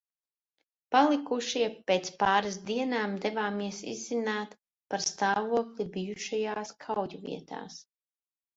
[0.93, 4.57] Palikušie pēc pāris dienām devāmies izzināt
[4.95, 7.81] par stāvokli bijušajās kauju vietās.